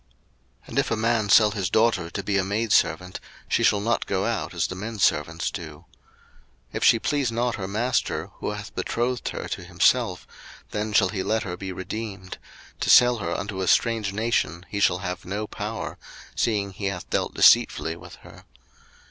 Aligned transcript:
02:021:007 0.63 0.67
And 0.69 0.79
if 0.79 0.89
a 0.89 0.95
man 0.95 1.29
sell 1.29 1.51
his 1.51 1.69
daughter 1.69 2.09
to 2.09 2.23
be 2.23 2.37
a 2.39 2.43
maidservant, 2.43 3.19
she 3.47 3.61
shall 3.61 3.79
not 3.81 4.07
go 4.07 4.25
out 4.25 4.51
as 4.55 4.65
the 4.65 4.73
menservants 4.73 5.51
do. 5.51 5.85
02:021:008 6.71 6.73
If 6.73 6.83
she 6.83 6.97
please 6.97 7.31
not 7.31 7.53
her 7.57 7.67
master, 7.67 8.31
who 8.37 8.49
hath 8.49 8.73
betrothed 8.73 9.29
her 9.29 9.47
to 9.49 9.63
himself, 9.63 10.25
then 10.71 10.91
shall 10.91 11.09
he 11.09 11.21
let 11.21 11.43
her 11.43 11.55
be 11.55 11.71
redeemed: 11.71 12.39
to 12.79 12.89
sell 12.89 13.17
her 13.17 13.35
unto 13.37 13.61
a 13.61 13.67
strange 13.67 14.11
nation 14.11 14.65
he 14.69 14.79
shall 14.79 14.97
have 15.05 15.23
no 15.23 15.45
power, 15.45 15.99
seeing 16.35 16.71
he 16.71 16.85
hath 16.85 17.07
dealt 17.11 17.35
deceitfully 17.35 17.95
with 17.95 18.15
her. 18.25 18.45